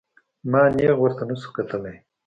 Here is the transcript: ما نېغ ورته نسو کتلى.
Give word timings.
ما 0.51 0.61
نېغ 0.75 0.93
ورته 1.01 1.23
نسو 1.29 1.49
کتلى. 1.55 1.93